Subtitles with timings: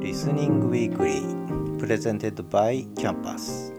[0.00, 3.74] Listening Weekly presented by campus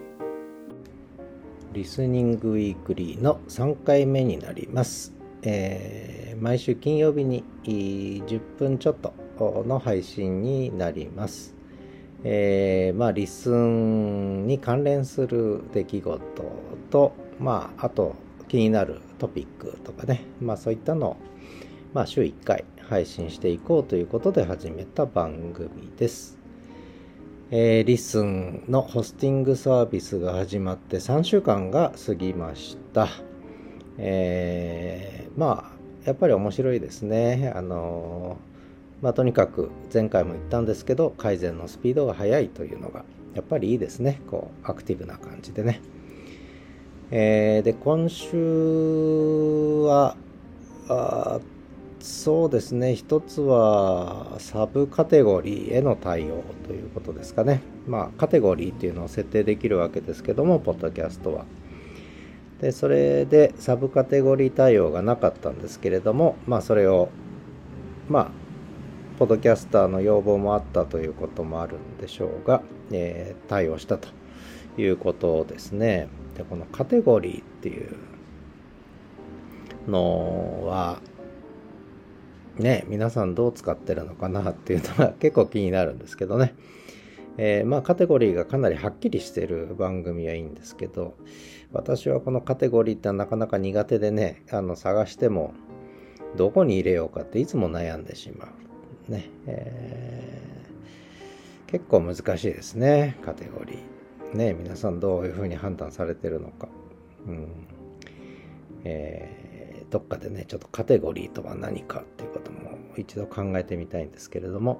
[1.73, 9.15] Listening Weekly の3回目になります、えー、毎週金曜日に10分ちょっと
[9.65, 11.55] の配信になります。
[12.23, 16.21] えー、まあリスンに関連する出来事
[16.91, 18.13] とまああと
[18.47, 20.21] 気になるトピックとかね。
[20.39, 21.17] まあそういったのを
[21.93, 26.37] まあ週1回配信していこうということで始めた番組です。
[27.49, 33.07] えー、リスンのホスティングサービスが始まって3週間が過ぎました。
[33.97, 37.53] えー、まあ、やっぱり面白いですね。
[37.55, 38.35] あの
[39.01, 43.05] まあ、とにかく前回も言ったんですけど、改善のスピードが速いというのが、
[43.35, 44.19] やっぱりいいですね。
[44.29, 45.79] こう、アクティブな感じでね。
[47.09, 48.35] えー、で、今週
[49.85, 50.17] は、
[52.01, 52.95] そうですね。
[52.95, 57.61] 一つはサブカテゴリーへの対応ということですかね。
[57.87, 61.45] まあカテゴリーっていうのを設定できるわけですけどもポッドキャストは。
[62.59, 67.09] でそれでサブカテゴリー対応がなかったんですけれどもまあそれを
[68.09, 68.31] まあ
[69.19, 74.09] ポッドキャスターの要望もあったということもあるんでしょうが、えー、対応したと
[74.77, 76.07] いうことですね。
[76.35, 77.95] でこのカテゴリーっていう
[79.87, 80.99] のは
[82.57, 86.53] ね、皆さんどう使ってるのかなっていうのが結構気になるんですけどね。
[87.37, 91.15] えー、まあカテゴリーがかなりはっきりしてる番組はいいんですけど、
[91.71, 95.53] 私はこのカテゴリーってなかなか苦手でね、あの探しても
[96.35, 98.49] どこに入れようかっていつも悩んでしま
[99.09, 99.11] う。
[99.11, 99.29] ね。
[99.47, 104.37] えー、結構難しいですね、カテゴリー。
[104.37, 106.67] ね、皆さんどういうふうに判断されてるのか。
[107.27, 107.47] うん。
[108.83, 109.40] えー
[109.91, 114.79] どっかでねちょっとカテゴリーとは何かっていうことも一度考えてみたいんですけれども。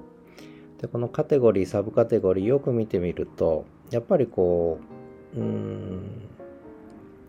[0.80, 4.80] でこのカテゴリーサブカテゴリーよく見てみるとやっぱりこ
[5.36, 6.02] ううん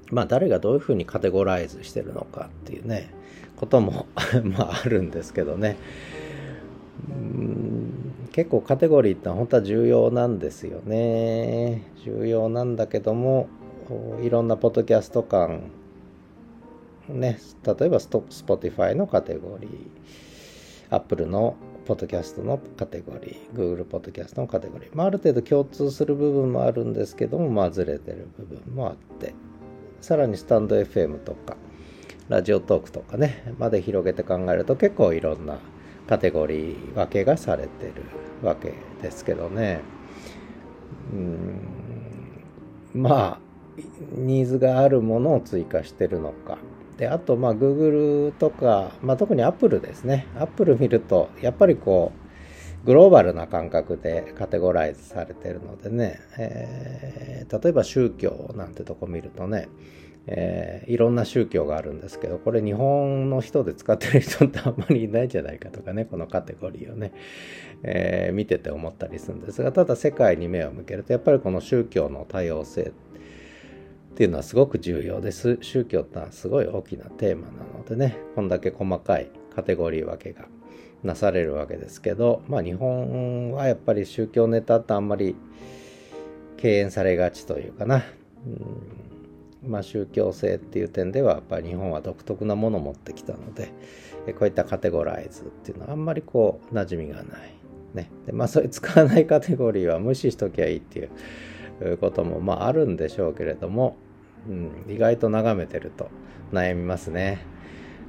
[0.09, 3.13] まあ誰がどういうふうにカテゴライズしてるのかっていうね
[3.55, 4.07] ことも
[4.43, 5.77] まああるんですけどね。
[8.31, 11.83] 結構カテゴリーって本当は重要なんですよね。
[12.03, 13.47] 重要なんだけども
[14.23, 15.61] いろんなポッドキャスト間
[17.09, 21.55] ね、例えばスト Spotify のカテゴリー、Apple の
[21.85, 29.33] ポッドキャストのカテゴリー、Google ポッドキャストのカテゴリー、まあ、ある程度共通する部分もあるんですけども、まあ、ずれてる部分もあって、
[29.99, 31.57] さらにスタンド FM とか、
[32.29, 35.59] ラジオトークとかね、まで広げて考えると結構いろんな
[36.07, 37.93] カテゴリー分けがされてる
[38.41, 39.81] わけですけどね。
[41.11, 41.59] うん。
[42.93, 43.39] まあ、
[44.11, 46.57] ニーズがあるものを追加してるのか、
[46.97, 50.27] であとまあ Google とか、まあ、特に Apple ですね。
[50.37, 52.23] Apple 見るとやっぱりこう
[52.85, 59.69] グローバルな感覚でカテゴライズされてるのでね、えー、例えば宗教なんてとこ見るとね、
[60.27, 67.13] えー、いろんな宗教があるんですけどこれ日本の人で使ってる人ってあんまりいないんじゃないかとかねこのカテゴリーをね、
[67.83, 72.91] えー、見てて思ったりするんですがただ世界に目を向けるとやっぱりこの宗教の多様性
[74.13, 75.57] っていうのはすごく重要です。
[75.61, 80.45] 宗教ってのはすごい大きなテーマなのでね、こんだけ細かいカテゴリー分けが
[81.01, 85.35] なされるわけですけど、まあ日本はやっぱり宗教ネタってあんまり
[86.57, 88.03] 敬遠されがちというかな。
[88.45, 93.73] うんまあ宗教性っていう点ではやっぱり日本は独特なものを持ってきたので、
[94.33, 97.53] こういったカテゴライズっていうのはあんまりこう馴染みがない。
[97.95, 98.11] ね。
[98.27, 101.09] でまあそういう使わないカテゴリーは無視しときゃいいっていう
[101.83, 103.97] いうこともまああるんでしょうけれども、
[104.47, 106.09] うん、意外と眺めてると
[106.51, 107.45] 悩みますね。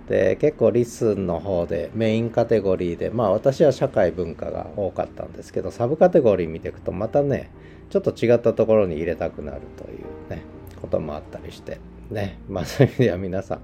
[0.09, 7.51] で結構リスンの方でメインカテゴリーでまあ私は社会文化が多かったんですけどサブカテゴリー見ていくとまたね
[7.89, 10.43] ちょっと違ったところに入れたくなるというね
[10.81, 11.81] こともあったりして
[12.11, 13.61] ねまあそういう意味では皆さん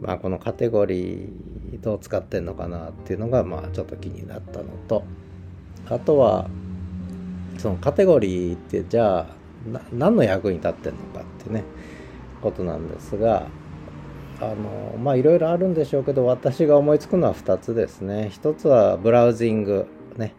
[0.00, 5.02] まあこのカテゴリーどう使ってんのかなっていうのがまあちょっと気になったのと
[5.88, 6.48] あとは
[7.58, 9.26] そのカテゴリーってじゃあ
[9.92, 11.64] 何の役に立ってんのかってね
[12.40, 13.46] ことなんですが
[14.40, 18.30] あのまあいろいろあるんでしょうけど私が思いつくのは2つですね。
[18.32, 19.86] 1つはブラウジング
[20.16, 20.34] ね、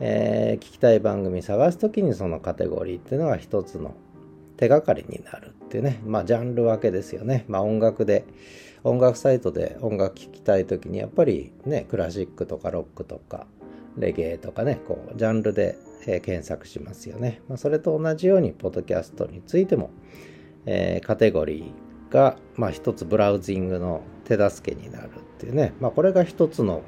[0.00, 3.94] えー、聞きたい番組探す時にそのカテゴリーっていうのが1つの
[4.56, 6.00] 手がかりになるっていうね。
[6.04, 7.44] まあジャンル分けですよね。
[7.46, 8.24] まあ音楽で
[8.82, 13.46] 音楽サイトで音楽聴きたい時にやっぱりねクラシックとかロックとか
[13.96, 17.40] レゲエとかねこうジャンルでえー、検索しますよね。
[17.48, 19.90] まあ、それと同じように、ポッドキャストについても、
[20.66, 26.82] えー、カテゴリーが、まあ、一つブラウジングの手助けになるっていうね、まあ、これが一つの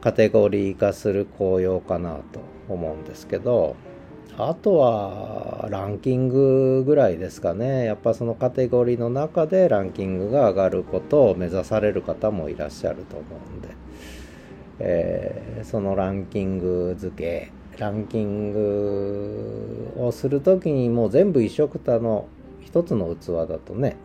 [0.00, 3.76] カテゴリー化する効用かなと思うんですけど
[4.36, 13.68] あとはランキングぐらいですかねやっぱそのカテゴリーの中でランキングが上がることを目指される方もいらっしゃると思うんで、
[14.78, 22.26] えー、そのランキング付けランキングをする時にもう全部一緒くたの
[22.60, 23.96] 一つの器だとね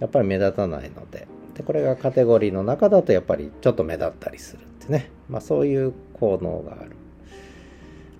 [0.00, 1.28] やっぱり目立たないので。
[1.54, 6.96] でこれがカテゴリーの中だとやっぱりちょっと目立ったりするってね、まあ、そういう効能がある。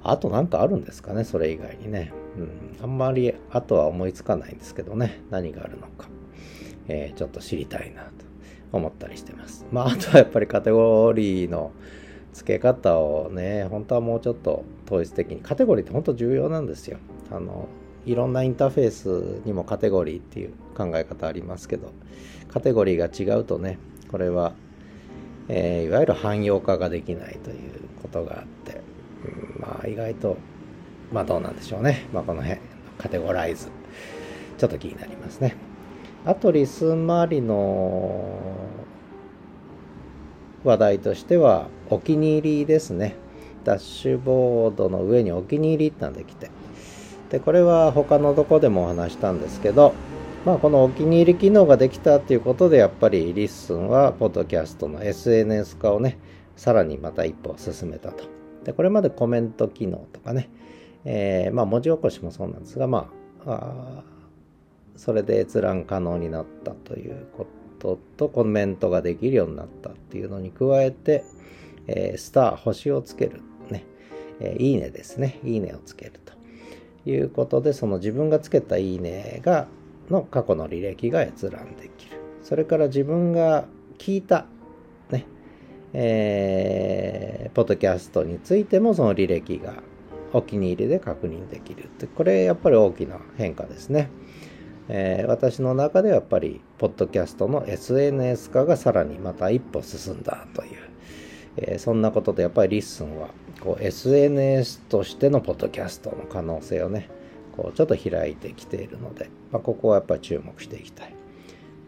[0.05, 5.23] あと何かあるんですかねそれ以外にね、うん、あんまりあとは思いつかないんですけどね。
[5.31, 6.09] 何があるのか、
[6.89, 8.11] えー、ちょっと知りたいなと
[8.73, 9.65] 思ったりしてます。
[9.71, 11.73] まああとはやっぱりカテゴリーの
[12.33, 16.99] 付け方をね本当はもうちょっと統一的にカテゴリーって本当重要なんですよ。
[17.31, 17.69] あの
[18.05, 21.93] いろんなインターフェースにもカテゴリーっていう考え方ありますけど
[22.49, 23.79] カテゴリーが違うとね
[24.11, 24.55] これは、
[25.49, 27.59] えー、いわゆる汎用化ができないという
[28.03, 28.81] ことがあって、
[29.25, 30.37] うん、まあ意外と
[31.13, 32.61] まあどうなんでしょうね、まあ、この辺
[32.99, 33.69] カテゴライズ。
[34.63, 35.57] ちょっと気になりますね。
[36.25, 38.39] あとリスンマリの
[40.65, 43.17] 話題としてはお気に入りですね。
[43.65, 46.51] ダッシュボードの上にお気に入りってのできて。
[47.31, 49.95] でこれは他のどこでもお話したんですけど
[50.45, 56.19] まあこのお気に入り機能ができたっていうことでやっぱりリッスンはポッドキャストの SNS 化をね
[56.57, 58.25] さらにまた一歩進めたと。
[58.65, 60.51] でこれまでコメント機能とかね、
[61.05, 63.11] えー、まあ文字起こしもそうなんですがま
[63.47, 64.03] あ
[64.95, 67.62] それで閲覧可能になったということ
[68.17, 71.25] とコメントができるようになったっていうのに加えて、
[71.87, 73.41] えー、スター星をつける
[73.71, 73.85] ね、
[74.41, 76.33] えー、いいねですねいいねをつけると
[77.11, 79.67] いうことで、その自分がつけたいいねが、
[80.09, 82.19] の過去の履歴が閲覧できる。
[82.43, 83.67] それから自分が
[83.99, 84.47] 聞いた、
[85.11, 85.27] ね、
[85.93, 89.75] えー、ポッドキャストについてもその履歴が
[90.33, 94.11] お気に入りで確認できるって、これやっぱり大きな変化ですね。
[94.89, 100.79] えー、私の中ではやっぱり、ポッドキャストの SNS 化がさらにまた一歩進んだという、
[101.57, 103.29] えー、そんなことでやっぱりリッスンは
[103.61, 107.09] こう SNS としてのポッドキャストの可能性をね
[107.57, 111.15] こうちょっと開いてきているので、まあ、ここはやっぱり注目していきたい。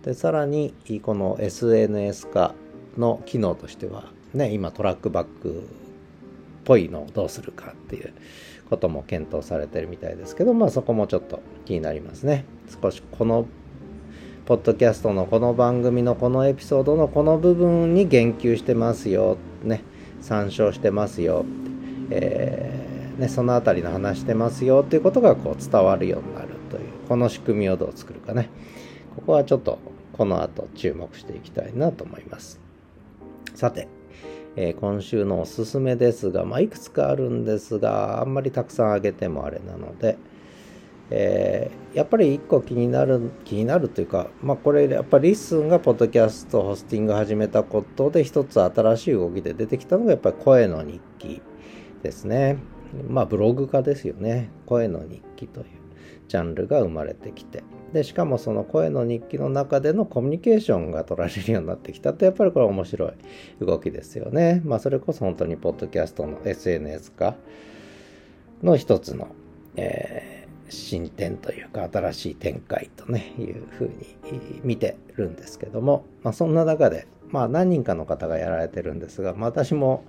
[0.02, 2.54] でさらにこの SNS 化
[2.98, 5.62] の機能としてはね今トラックバックっ
[6.64, 8.12] ぽいのをどうするかっていう
[8.70, 12.44] ことも検討されてるみたいですけどまあそこもちょっと気になりますね。
[12.82, 13.46] 少しこの
[14.46, 19.82] ポッドキャストのこの番組のこのエピソードのこの部分に言及してますよね。
[20.20, 21.44] 参照してますよ
[22.10, 28.50] えー、ね、その辺りの話してますよっていうことがこう伝わるようになるというこの仕組みをどう作るかね。
[29.16, 29.78] ここはちょっと
[30.12, 32.60] この後注目していきたいなと思います。
[33.54, 33.88] さて、
[34.56, 40.16] えー、今週のおすすめですが、まあ、いくつかあるんですがあんまりたくさんあげてもあれなので、
[41.10, 51.42] えー、やっぱり一個気になる気になるというか、まあ、これやっぱりリッスンがポッドキャストホスティング始めたことで一つ新しい動きで出てきたのがやっぱり声の日記
[52.02, 52.58] ですね。
[53.08, 54.50] まあブログ化ですよね。
[54.66, 55.66] 声の日記という
[56.28, 57.62] ジャンルが生まれてきて。
[57.92, 63.12] で、しかもその声の日記の中でのコミュニケーションが取られるようになってきたってやっぱりこれ面白い
[63.64, 64.62] 動きですよね。
[64.64, 67.36] まあそれこそ本当にポッドキャストの SNS 化
[68.62, 69.28] の一つの、
[69.76, 74.16] えー、進展というか新しい展開とねいうふうに
[74.64, 80.04] 見てるんですけども、まあ、そんな中でまあ何人かの方がやられてるんですが、まあ、私も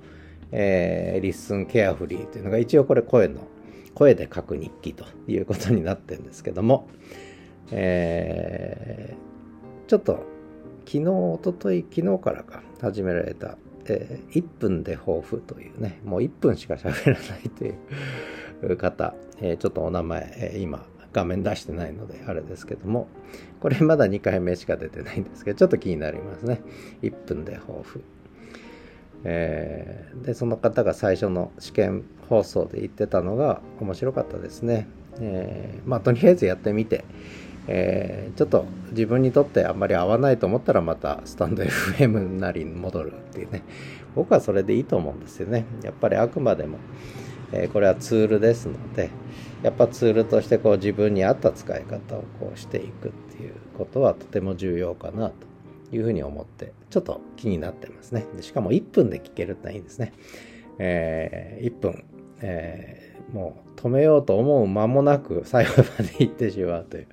[0.51, 3.41] えー、リッスンケアフリーというのが一応これ声の、
[3.95, 6.87] 声で書く日記ということになってるんですけども、
[7.71, 10.23] えー、ちょっと
[10.85, 23.07] 昨日、おととい、昨日からか始められた、えー、1分で抱負というね、もう1分しか喋らないという方、えー、ちょっとお名前、えー、今画面出してないのであれですけども、
[23.59, 26.61] これまだ2回目しか出てないんですけど、ちょっと気になりますね。
[27.01, 28.03] 1分で抱負。
[29.27, 34.87] えー、でその方が最初の試験放送で言ってたのが面白かったですね、
[35.19, 37.03] えー、まあとりあえずやってみて、
[37.67, 43.63] えー、ちょっと自分にとってあんまり合わないと思ったらまたスタンド FM なりに戻るっていうね。
[44.15, 45.65] 僕はそれでいいと思うんですよね。
[45.83, 46.77] やっぱりあくまでも、
[47.51, 49.09] えこれはツールですので
[49.61, 55.35] やっぱツールとしてこう自分に合った使い方をこうしていくっていうことはとても重要かなと
[55.95, 58.25] いうふうに思って、ちょっと気になってますね。
[58.37, 60.13] でしかも1分で聞けるっていいですね。
[60.79, 62.05] えー、1分、
[62.39, 67.07] えー、もう止めようと思う間もなく最後まで行ってしまうという、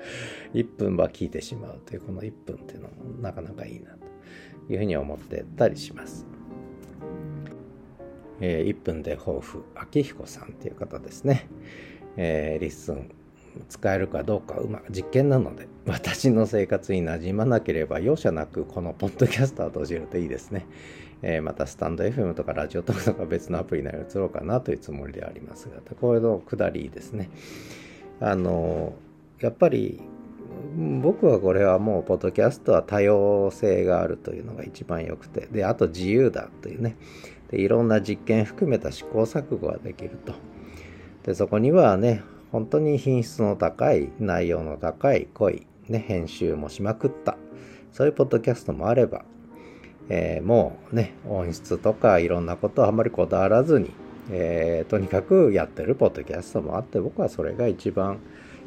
[0.55, 6.25] 1分は聞いてしまうという、この1分っていうのもなかなかいいなというふうに思ってたりします。
[8.41, 11.49] えー、1分で抱負明彦さんっていう方ですね、
[12.17, 13.11] えー、リッスン
[13.69, 20.67] 使えるかどうかうま実験なので 私の生活に馴染まなければ容赦なくこのポッドキャストを閉じるといいですね、
[21.23, 27.31] えー、またスタンド FM とかラジオトークとか別のアプリなり移ろうかなというつもりでありますがこれの下りですね。
[28.21, 28.95] あの
[29.41, 30.01] やっぱり
[31.03, 36.97] 僕はこれはもうポッドキャストは多様性があるというのが一番良くてであと自由だというね。
[37.51, 40.35] でいろんな実験含めた試行錯誤ができると。
[41.25, 47.37] でそこにはね本当に品質の高い内容の高い濃い、ね、編集もしまくった
[47.93, 49.25] そういうポッドキャストもあれば、
[50.11, 53.91] えー、もうね音質とかいろんなことあんまりこだわらずに、
[54.31, 58.21] えー、とにかくやってるポッドキャストもあって僕はそれが一番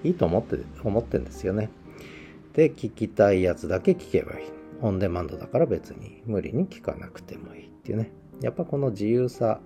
[0.03, 1.69] いいと思って思ってんですよね。
[2.53, 4.55] で聞きたいやつだけ聞けばいい。
[4.81, 8.11] オンデマンドだから別に無理に聞かなくてもいいっていうね。
[8.41, 9.59] やっぱこの自由さ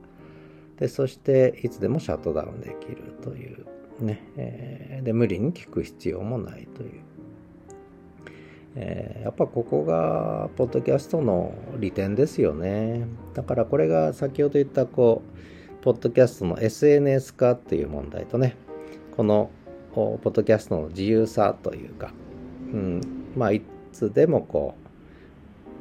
[0.78, 3.66] でそしていつでもシャットダウンできるという
[4.02, 7.02] ね、えー、で無理に聞く必要もないという、
[8.76, 13.08] えー、やっぱここがポッドキャストの利点ですよね。
[13.34, 18.58] だからこれが先ほど言ったこうポッドキャストの SNS 化っていう問題とね
[19.16, 19.50] この
[19.94, 22.14] ポッドキャストの自由さというか、
[22.74, 23.02] うん、
[23.36, 24.90] まあいつでもこう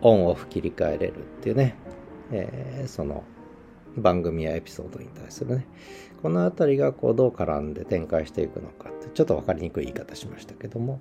[0.00, 1.76] オンオフ切り替えれるっていうね、
[2.30, 3.25] えー、その
[3.99, 5.67] 番組やエピソードに対するね
[6.23, 11.00] この辺りがこうどう絡んで展開していくのかってちょっと分かりにくい言い方しましたけども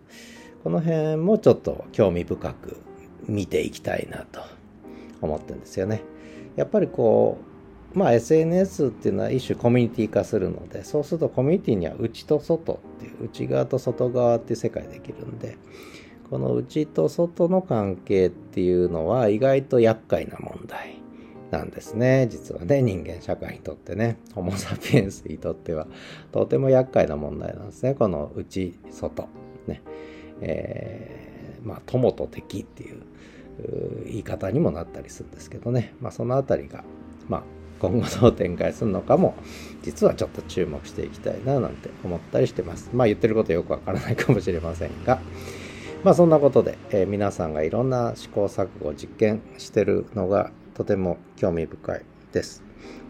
[0.63, 2.77] この辺もちょっと興味深く
[3.27, 4.41] 見ていきたいなと
[5.21, 6.01] 思ってるんですよね。
[6.55, 7.37] やっぱりこ
[7.95, 15.57] うまあ SNS っていうのは一種コミュニティ化するのでそうするとコミュニティには内と外っていう内側と外側っていう世界できるんで
[16.29, 20.96] この内と外の関係っていうのは意外と厄介な問題
[21.51, 22.27] なんですね。
[22.29, 25.87] 実はね人間社会にとってねホモ・サピエンスにとっては
[26.31, 27.93] とても厄介な問題なんですね。
[27.93, 29.27] この内外
[29.67, 29.81] ね。
[30.41, 33.01] えー、まあ友と敵っていう
[34.05, 35.93] 言い方にもなったりするんですけどね。
[36.01, 36.83] まあその辺りが
[37.27, 37.43] まあ
[37.79, 39.35] 今後どう展開するのかも
[39.83, 42.89] 実はちょっと注目していきたいななんて思ったりしてます。
[42.93, 45.19] まあ言ってることよくわからないかもしれませんが。
[46.03, 52.63] まあそんなことで、えー、皆さんがいろんな試行錯誤実験してるのがとても興味深いです。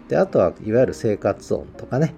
[0.07, 2.15] で、あとはいわゆる生活音とかね、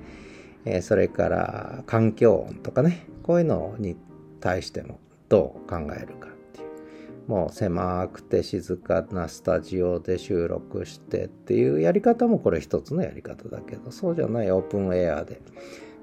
[0.64, 3.98] え、それから環境音とかね、こういうのに
[4.42, 7.28] 対してもどう考えるかっていう。
[7.28, 15.42] もう狭くて静かなスタジオで収録してっていうやり方もこれ一つのやり方だけど、そうじゃないオープンエアで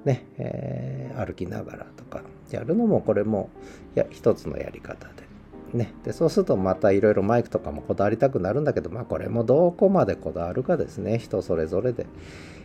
[0.05, 3.51] ね、えー、歩きながらとかやるのもこれも
[3.95, 5.26] や一つのやり方で。
[5.73, 12.07] ね、でそうするとまたいろいろマイクとかもこだわりたくなるんだけど、まあ、これもどこまでこだわるかですね人それぞれで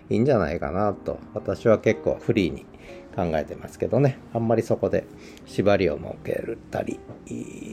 [0.10, 2.66] いいんじゃないかなと私は結構フリーに
[3.16, 5.06] 考えてますけどねあんまりそこで
[5.46, 7.00] 縛りを設けたり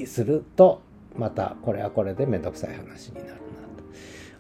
[0.07, 0.83] すると
[1.17, 3.41] またこれはこれでめんどくさい話になるなと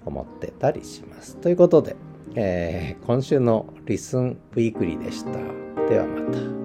[0.07, 1.37] 思ってたりします。
[1.37, 1.97] ということで、
[2.37, 5.33] えー、今週のリスンウィークリーでした。
[5.88, 6.57] ではまた。